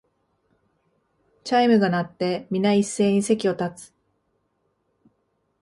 [1.43, 3.93] チャイムが鳴って、みな一斉に席を立つ